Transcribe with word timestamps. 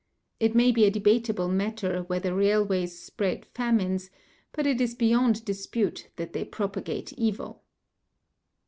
It 0.39 0.55
may 0.55 0.71
be 0.71 0.85
a 0.85 0.89
debatable 0.89 1.47
matter 1.47 2.01
whether 2.07 2.33
railways 2.33 2.97
spread 2.99 3.45
famines, 3.45 4.09
but 4.51 4.65
it 4.65 4.81
is 4.81 4.95
beyond 4.95 5.45
dispute 5.45 6.07
that 6.15 6.33
they 6.33 6.43
propagate 6.43 7.13
evil. 7.13 7.61